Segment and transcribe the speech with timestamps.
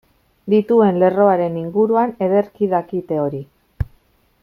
[0.53, 3.43] Dituen lerroaren inguruan ederki dakite hori.